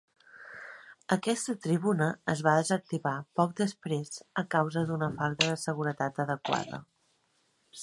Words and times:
Aquesta 1.15 1.53
tribuna 1.65 2.07
es 2.33 2.41
va 2.47 2.53
desactivar 2.61 3.13
poc 3.41 3.53
desprès 3.61 4.17
a 4.43 4.47
causa 4.57 4.85
d'una 4.89 5.13
falta 5.21 5.53
de 5.53 5.61
seguretat 5.67 6.25
adequada. 6.27 6.83